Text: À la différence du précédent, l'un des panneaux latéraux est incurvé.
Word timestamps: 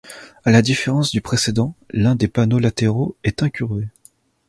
À 0.45 0.49
la 0.51 0.63
différence 0.63 1.11
du 1.11 1.21
précédent, 1.21 1.75
l'un 1.91 2.15
des 2.15 2.27
panneaux 2.27 2.57
latéraux 2.57 3.15
est 3.23 3.43
incurvé. 3.43 3.85